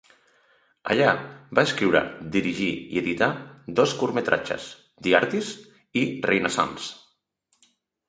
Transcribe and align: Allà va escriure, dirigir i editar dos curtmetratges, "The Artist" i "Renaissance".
Allà 0.95 1.11
va 1.59 1.63
escriure, 1.69 2.01
dirigir 2.37 2.71
i 2.97 3.01
editar 3.03 3.29
dos 3.83 3.95
curtmetratges, 4.01 4.69
"The 5.09 5.17
Artist" 5.23 5.65
i 6.05 6.09
"Renaissance". 6.33 6.95